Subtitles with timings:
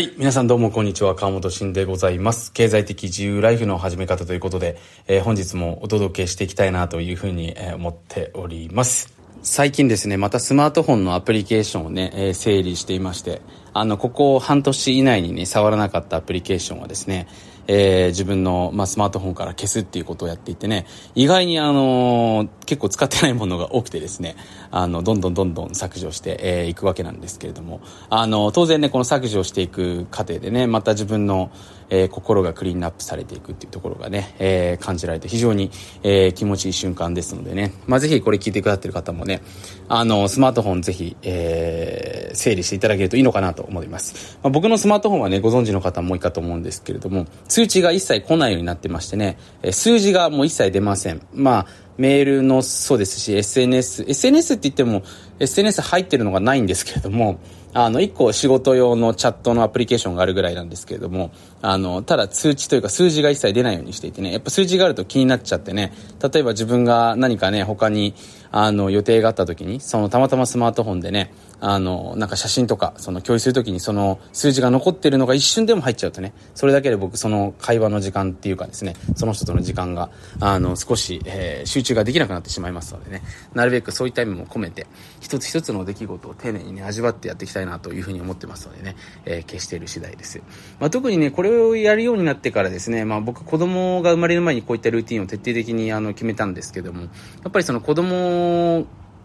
[0.00, 0.14] はい。
[0.16, 1.14] 皆さんどうもこんにちは。
[1.14, 2.54] 川本慎でございます。
[2.54, 9.12] 経済的自由ライフの始め方ということで、えー、本日もお届けしていきたいなというふうに、え、思っております。
[9.42, 13.42] 最近ですね、またスマートフォンのアプリケーションをね、えー、整理していまして、
[13.74, 17.28] あの、ここ半年以内にね、触らなかったアプリケーションはですね、
[17.72, 24.34] えー、自分の、まあ、スマートフォンから消すっていうことをやっていてね、意外にあのー、結構使ってないものが多くてですね、
[24.72, 31.52] あの、どんどんどんどん削除してい、えー、くわけなんですけれども、あの、当然ね、この削除していく過程でね、また自分の、
[31.90, 35.70] えー、心がクリーンアップされていくっていうところがね、えー、感じられて非常に、
[36.02, 39.42] えー、気持ちいい瞬間ですのでね、まあ、ぜひこれ聞いてくださってる方もね、
[39.88, 44.38] あの、スマートフォンぜひ、えー、整理していただけるといいのかなと思います。
[44.42, 47.26] まあ、僕のスマートフォンはね、ご存知の方も多いかと思うんですけれども、
[47.60, 49.36] 通知が一切来ないようになってましてね、
[49.70, 51.20] 数字がもう一切出ません。
[51.34, 51.66] まあ、
[51.98, 55.02] メールのそうですし、SNS、SNS って言っても、
[55.38, 57.38] SNS 入ってるのがないんですけれども、
[57.74, 68.14] あの、一個仕事用のチャットのアプリケーションがあるぐらいなんですけれども、あの、ただ通知というか数字が一切出ないようにしていてね、やっぱ数字があると気になっちゃってね、例えば自分が何かね、他に、
[68.52, 83.22] あの、予定があった時に、そのたまたまスマートフォンでね、あの、なんか写真とか、その共有するときにその数字が残ってるのが一瞬でも入っちゃうとね、それだけで僕その会話の時間っていうかですね、その人との時間が、あの、少し、えー、集中ができなくなってしまいますのでね、
[83.54, 84.86] なるべくそういった意味も込めて、
[85.20, 90.40] 一つ一つの出来事を丁寧にね、味わってやっていきたいなというふうに思ってますのでね、えー、決している次第です。
[90.78, 97.08] まあ、特にね、これをやるようになってからですね、まあ僕子供が生まれる前にこういったルーティンを徹底的にあの決めたんですけども、や
[97.48, 98.39] っぱりその子供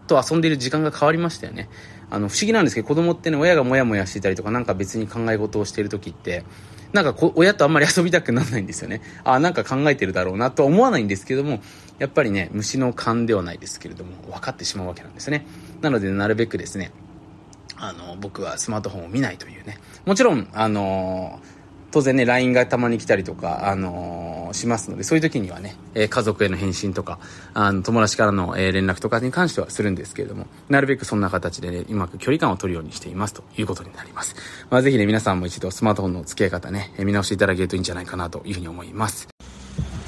[0.06, 1.68] と遊んでいる時間が変わりましたよね。
[2.10, 6.44] あの、不思議なんですけど、子供ってね、親がモヤモヤしてたりとか、なんか別に考え事をしてる時って、
[6.92, 9.02] なんかこ親とあんまり遊びたくならないんですよね。
[9.24, 11.60] あなんか考えてるだろうなとは思わないんですけども、
[11.98, 15.46] やっぱりね、虫の勘ではないですけれども、分かってしまうわけなんですね。
[15.82, 16.92] なので、なるべくですね、
[17.76, 19.78] あの、僕はスマートフォンを見ないというね。
[20.04, 21.40] もちろん、あの
[21.90, 27.18] 当然ね、LINE がたまに来たりとか、あの、しますので、そういう時にはね、え、家族への返信とか、
[27.54, 34.36] あの、友達からの、え、連絡とかに関してはするんですけれども、なるべくそんな形でね、うまく距離感を取るようにしていますということになります。
[34.70, 39.35] まあ、ぜひね、皆さんも一度スマートフォンの付き合い方ね、え見直していただけるといいんじゃないかなというふうに思います。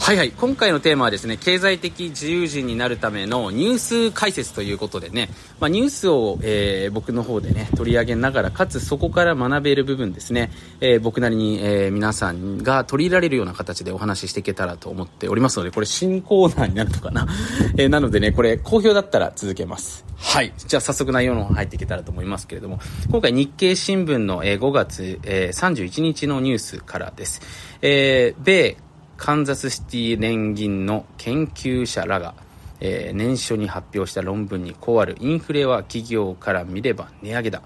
[0.09, 0.31] はいはい。
[0.31, 5.29] 今回のテーマはですね、経済的自由人になるためのニュース解説ということでね、
[5.61, 17.29] まあ、ニュースを、えー、僕の方でね、取り上げながら、かつそこから学べる部分ですね、えー、僕なりに、えー、皆さんが取り入れられるような形でお話ししていけたらと思っておりますので、これ新コーナーになるのかな。
[17.77, 20.07] えー、なのでね、これ好評だったら続けます。
[20.17, 20.55] はい。
[20.57, 22.81] じゃあ早速内容の方入っていけたらと思いますけれども、
[23.11, 27.43] 今回日経新聞の、えー、5月、えー、31日のニュースからです。
[27.83, 28.79] えー、米
[29.19, 32.34] カンザスシティ連銀の研究者らが、
[32.81, 37.62] えー、年初に発表した論文にこうあるインフレは企業から見れば値上げだ。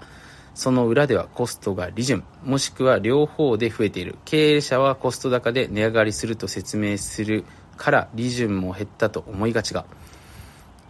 [0.55, 7.43] その裏ではコストが利潤もしくは両方で増えている経営者はコスト高で値上がりすると説明する
[7.75, 9.85] から利潤も減ったと思いがちが。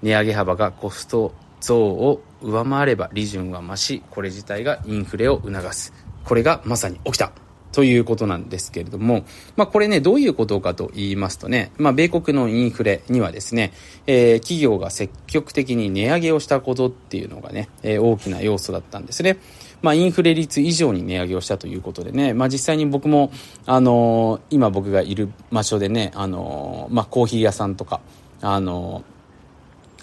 [0.02, 5.94] 値上げ幅がコスト増を上回れば利潤は増しこれ自体がインフレを促す。
[6.24, 7.34] これがまさに起きた。
[7.74, 9.26] ということなんですけれども、
[9.58, 13.74] まあこれね、どういうことかと言いますとね、まあ米国のインフレにはですね、
[14.06, 19.40] えー、企業が積極的に値上げをしたことっていうのがね、えー、大きな要素だったんですね。
[19.82, 23.32] まあインフレ率以上に値上げをしたということでね、まあ実際に僕も、
[23.66, 28.02] あのー、今僕がいる場所でね、あのー、まあコーヒー屋さんとか、
[28.42, 29.04] あの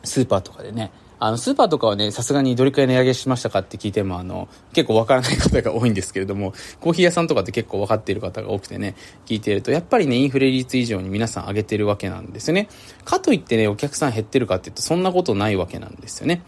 [0.03, 0.91] ー、スーパーとかでね、
[1.23, 12.69] あの、スーパーとかはね、さすがにどれくらい値上げしましたかって聞いても、あの、結構わからない方が多いんですけれども、コーヒー屋さんとかって結構分かっている方が多くてね、聞いていると、やっぱりね、インフレ率以上に皆さん上げてるわけなんですよね。
[13.05, 16.43] かといってね、お客さん減ってるかって言うと、そんなことないわけなんですよね。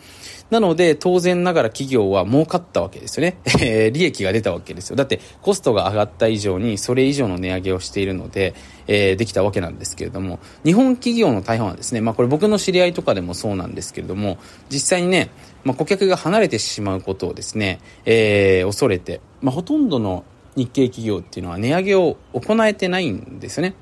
[0.48, 3.38] なので、当然ながら企業は儲かったわけですよね。
[3.60, 4.96] え利益が出たわけですよ。
[4.96, 8.54] だって、コストが上がった以上に、それ以上の値上げをしているので、
[8.86, 14.38] えー、できたわけなんですけれども、日本企業の大半はですね、まあこれ僕の知り合いとかでもそうなんですけれども、
[14.72, 15.30] 実際にね、
[15.64, 20.24] まあ顧客が離れてしまうことをですね、えー、恐れて、まあほとんどの
[20.56, 23.74] 日系企業っていうのは値上げを行えてないんですよね。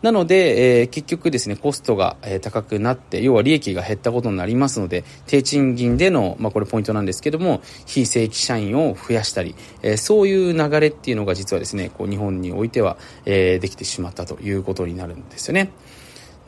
[0.00, 12.96] なので、えー、結局ですね、コストが、えー、高くなって、要は利益が減ったことになりますので、低賃金での、まあこれポイントなんですけども、非正規社員を増やしたり、えー、そういう流れっていうのが実はですね、こう日本においては、
[13.26, 15.72] えー、できてしまったということになるんですよね。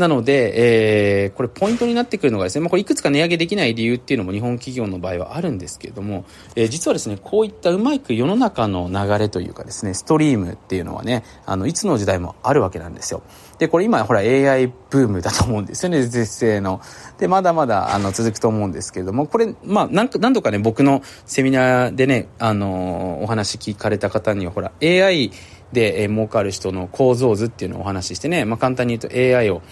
[0.00, 6.24] なので、えー、これポイントになってくるのがですね、まあ、これいくつか値上げできない理由っていうのも日本企業の場合はあるんですけれども、
[6.56, 13.22] えー、実はですね、こういったうまく世の中の流れというかですね、ストリームっていうのはね、あの、いつの時代もあるわけなんですよ。
[13.58, 16.80] で、これ今ほら AI ブームだと思うんですよね、絶世の。
[17.18, 25.30] で、まだまだあの続くと思うんですけれども、これ、まあ、何度かね、僕のセミナーでね、あの、お話聞かれた方には、ほら、AI
[25.72, 29.62] で、えー、儲かる人の構造図っていうのをお話ししてね、まあ、簡単に言うと AI を、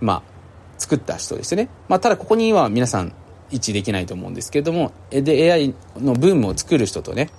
[0.00, 0.22] まあ、
[0.78, 1.68] 作った人ですね。
[1.88, 3.12] まあ、ただここには皆さん
[3.50, 7.30] 一致できないと思うんですけれども、で、AI のブームを作る人とね、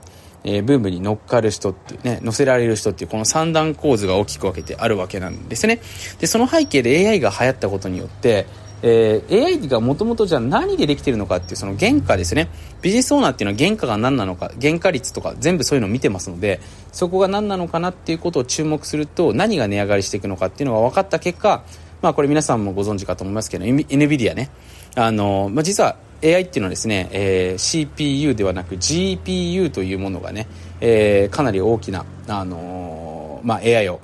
[0.44, 5.82] えー、ブームに乗っかる人ってね、乗せられる人っていうこの三段構図が大きく分けてあるわけなんですね。
[6.20, 8.46] で、その背景で AI が流行ったことによって、
[8.82, 12.48] えー、AI がもともとじゃあ何でできてるのかっていうその原価ですね。
[12.82, 16.62] ビジネスオーナーっていうのは原価が何なのか、原価率とか全部そういうのを見てますので、
[16.94, 21.64] そこが何なのかなっていうことを注目すると何が値上がりしていくのかっていうのが分かった結果、
[22.01, 24.50] まあこれ皆さんもご存知かと思いますけど、NVIDIA ね。
[24.96, 30.48] あの、まあ実は AI っていうのはですね、えー、CPU ではなく GPU というものがね、
[30.81, 34.01] えー、かなり大きな、あのー、まあ、AI を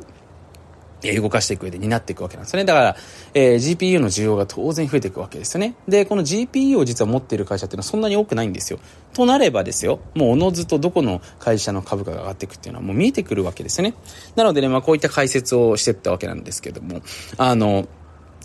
[1.14, 2.66] 動かしていく上で担っていくわけなんですね。
[2.66, 2.96] だから、
[3.34, 5.76] えー、GPU の需要が当然増えていくわけですよね。
[5.88, 8.80] で、この GPU を実は持っている会社っていうのはそんなに多くないんですよ。
[9.14, 13.94] となればですよ、もうおのずとどこの会社の株価が上がっていくっていうのはもう見えてくるわけですよね。
[14.36, 17.02] なのでね、まあこういった解説をしていったわけなんですけども、
[17.38, 17.88] あの、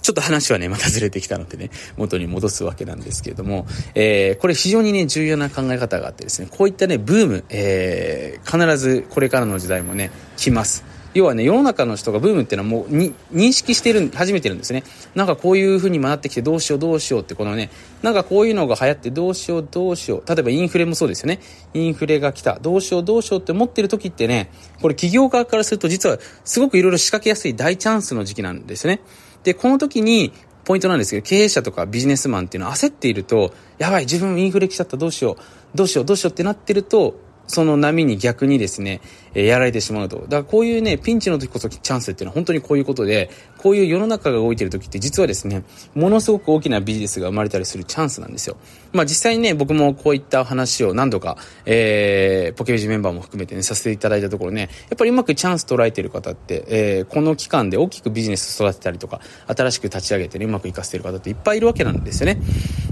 [0.02, 10.84] ちょっと話はね、またずれてきたのでね、元に戻すわけなんですけれども、えー、これ非常にね、重要な考え方があってですね、こういったね、ブーム、えー、必ずこれからの時代もね、来ます。
[11.14, 14.84] 要はね、世の中の人がブームっていうのはもうに認識してる、始めてるんですね。
[15.14, 17.70] なんかこういう風に回ってきてどうしようどうしようってこのね、
[18.02, 20.28] なんかこういうのが流行ってどうしようどうしよう。
[20.28, 21.40] 例えばインフレもそうですよね。
[21.74, 22.58] インフレが来た。
[22.60, 29.00] どうしようどうしようって思ってる時ってね、これ企業側からすると実はすごくいろいろ仕掛けやすい大チャンスの時期なんですね。
[29.42, 30.32] で、この時に、
[30.64, 35.36] ポイントなんですけど、経営者とかビジネスマンっていうのは焦っていると、やばい、自分インフレ来ちゃった、どうしよう、
[35.74, 39.00] どうしよう、どうしようってなってると、その波に逆にですね、
[39.34, 40.18] えー、やられてしまうと。
[40.18, 45.64] だからこういうね、ピンチの時こそチャンスっていうのは本当にこういうことで、こういう世の中が動いてる時って実はですね、
[45.94, 48.56] ものすごく大きなビジネスが生まれたりするチャンスなんですよ。
[48.92, 62.40] まあ実際にね、僕もこういった話を何度か、えー、ポケビジメンバーも含めてね、させていただいたところね、やっぱりうまくチャンス捉えてる方って、えー、この期間で大きくビジネス育てたりとか、新しく立ち上げてね、うまくいかせてる方っていっぱいいるわけなんですよね。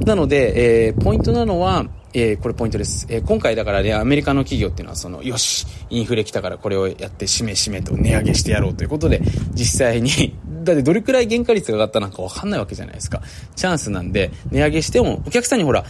[0.05, 3.06] なので、えー、ポイントなのは、えー、これポイントです。
[3.10, 9.20] えー、今回だからね、アメリカの企業っていうのは、その、よし、インフレ来たからこれをやって、しめしめと値上げしてやろうということで、
[9.52, 13.22] 実際に だってどれくらい原価率が上がったのかわかんないわけじゃないですか。
[13.56, 15.84] チャンスなんで、値上げしても、お客さんにほら、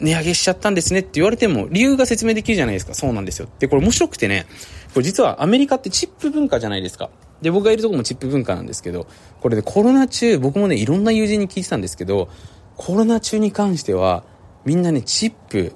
[0.00, 2.94] 値上げしちゃったんですねって言われても、理由が説明できるじゃないですか。
[2.94, 3.48] そうなんですよ。
[3.60, 4.46] で、これ面白くてね、
[4.94, 7.08] これ実はアメリカってチップ文化じゃないですか。
[7.40, 9.06] で、僕がいるとこもチップ文化なんですけど、
[9.40, 12.28] これでコロナ中、僕もね、いろんな友人に聞いてたんですけど、
[12.76, 14.24] コロナ中に関しては、
[14.64, 15.74] みんなね、チップ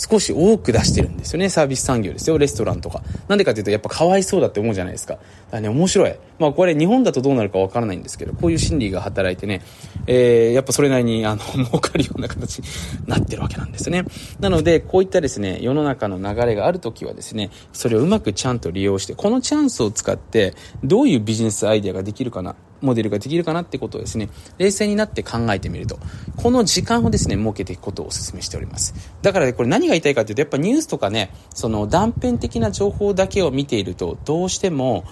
[0.00, 3.02] 少し多く出してるんですよね、サービス産業ですよ、レストランとか。
[3.28, 5.14] なんでかっていうと、やっぱかわいそうだって思うじゃないですか。
[5.14, 6.14] だからね、面白い。
[6.38, 9.60] まあこれ日本だとどうなるかわからないんですけど、こういう心理が働いてね、
[10.06, 12.64] えー、やっぱそれなりに、あの、 儲かるような形に
[13.06, 14.04] なってるわけなんですね。
[14.40, 24.28] なので、こういったですね、世の中の流れがあるときはですね、それをうまくちゃんと利用して、このチャンスを使って、どういうビジネスアイデアができるかな、モデルができるかなってことをですね、
[24.58, 25.98] 冷静になって考えてみると、
[26.36, 28.94] この時間をですね、設けていくことをお勧めしております。
[29.22, 35.04] だから、これ何が言いたいかというと、やっぱニュースとかね、その断片的な情報だけを見ていると、どうしても、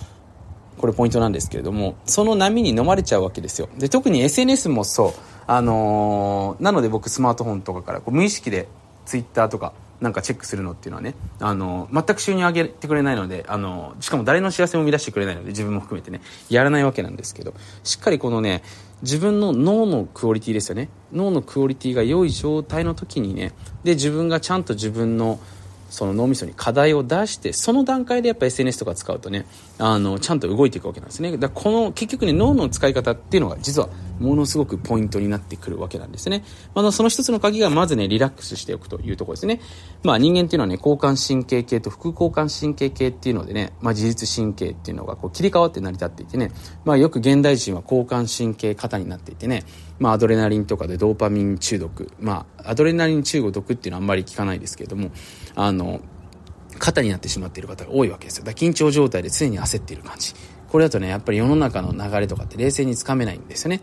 [0.79, 3.69] これポイントなんですけれども、その波に飲まれちゃうわけですよ。
[3.79, 5.13] で、特に SNS もそう。
[5.51, 8.69] あのー、なので僕スマートフォンとかからこう無意識で
[9.07, 18.63] Twitter とかなんかチェックするのっていうのはね、あの、全く収入上げてくれないので、あの、しかも誰の幸せも生み出してくれないので、自分も含めてね、やらないわけなんですけど、しっかりこのね、
[19.03, 20.89] 自分の脳のクオリティですよね。
[21.13, 23.53] 脳のクオリティが良い状態の時にね、
[23.83, 25.41] で、自分がちゃんと自分の、
[25.91, 29.47] その脳みそに課題を出してその段階でやっぱ SNS とか使うとね
[29.79, 31.37] あのちゃんと動いていくわけなんですね。
[31.37, 39.61] だこの結局ね脳の使い方っていうのが実はものすごくポイントになってくるわけなんですね、まあ、その一つの鍵がまずねリラックスしておくというところですね。
[40.03, 46.51] まあ人間っていうのはね交感神経系と副交感神経系っていうのでね、まあ、自律神経っていうのがこう切り替わって成り立っていてね、
[46.85, 49.65] まあ、よく現代人は交感神経過多になっていてね。
[49.99, 55.11] まあ、アドレナリンとかでドーパミン中毒、まあ、アドレナリン中毒っていうのはあんまり聞かないですけれども、
[55.55, 56.01] あの、
[56.79, 58.45] 肩になってしまっている方が多いわけですよ。
[58.45, 60.35] だ緊張状態で常に焦っている感じ。
[60.69, 63.81] これだとね、やっぱり世の中の流れとかって冷静につかめないんですよね。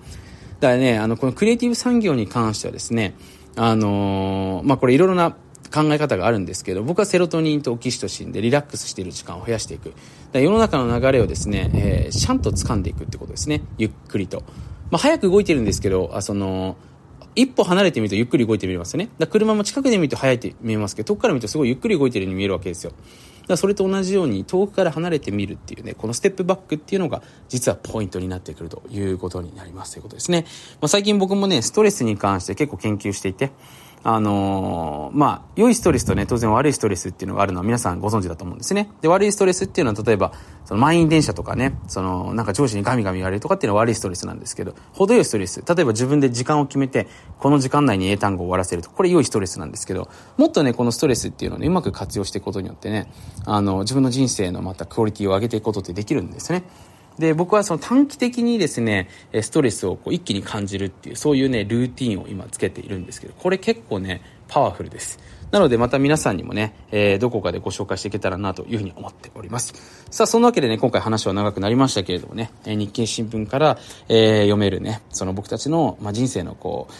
[0.59, 3.15] だからね、あの、このクリエイティブ産業に関してはですね、
[3.55, 9.93] あのー、まあ、これいろいろな考え方があるんですけど、僕はセロトニンとオキシトシンでリラックスしている時間を増やしていく。
[10.33, 13.61] 世の中の流れをですね、えー、ちゃんと掴んでいくってことですね。
[13.77, 14.43] ゆっくりと。
[14.91, 16.77] まあ、早く動いてるんですけど、あその、
[17.35, 19.09] 一歩離れてみるとゆっくり動いてみますよね。
[19.19, 22.91] だ車も近くで見ると速いって見えますけど、遠くから見るとすごいゆっくり動いてるように見えるわけですよ。
[22.91, 23.03] だか
[23.49, 30.45] らそれと同じように遠くから離れてみるっていうね、このステップバックっていうのが実はポイントになってくるということになりますということですね。
[30.81, 33.51] まあ、最近僕もね、ストレスに関して結構研究していて、
[34.07, 38.91] あのー、まあ、良いストレスとね、当然悪いストレスっていうのがあるのは皆さんご存知だと思うんですね。
[39.01, 40.31] で、悪いストレスっていうのは例えば、
[40.63, 45.63] その満員電車とかね、その、なんか上司にガミガミ言われるとかっていうのは悪いストレスなんですけど、程よいストレス。
[45.67, 47.07] 例えば自分で時間を決めて、
[47.39, 50.07] この時間内に英単語を終わらせると、これ良いストレスなんですけど、
[50.37, 53.11] もっとね、このストレスっていうのをね、うまく活用していくことによってね、
[53.45, 56.61] あの、自分の人生のまたクオリティを上げていくことってできるんですね。
[57.19, 59.09] で、僕はその短期的にですね、
[59.41, 65.19] ストレスをこう一気に感じるっていう、そういうね、ルーティンを今つけているんですけど、これ結構ね、パワフルです。
[65.51, 69.73] なのでまた皆さんにもね、えー、どこかでご紹介していけたらなというふうに思っております。
[70.11, 73.77] さあ、そんなわけでね、今回話は長くなりましたけれどもね、日経新聞から、
[74.09, 76.93] えー、読めるね、その僕たちの、まあ、人生のこう、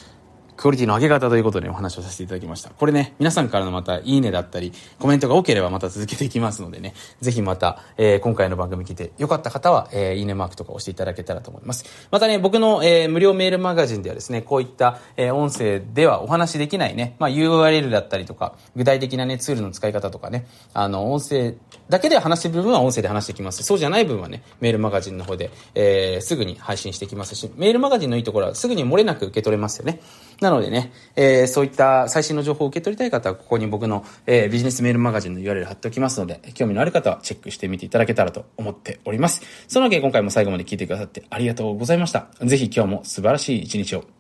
[0.57, 2.69] クオリティの上げ方ということでお話をさせていただきました。
[2.69, 11.85] これね、皆さんからのまたいいねだったり、コメントが多ければまた続けていきますのでね、ぜひまた、えー、今回の番組聞いてよかった方は、えー、いいねマークとか押していただけたらと思います。
[12.09, 21.55] またね、僕の、えー、無料メールマガジンではですね、こういった、え、音声ではお話できないね、まあ URL だったりとか、具体的なね、ツールの使い方とかね、あの、音声
[21.89, 23.63] だけで話してる部分は音声で話してきます。
[23.63, 29.99] そうじゃない部分はね、メールマガジンの方で、え、すぐに配信してきますし、メールマガジンのいいところはすぐに漏れなく受け取れますよね。
[30.41, 39.41] なのでね、えー、そういった最新の情報を受け取りたい方は、ここに僕の、えー、ビジネスメールマガジンの URL 貼っておきますので、興味のある方はチェックしてみていただけたらと思っております。
[39.67, 42.27] そのわけで今回も最後まで聞いてくださってありがとうございました。
[42.41, 44.14] ぜひ今日も素晴らしい一日を。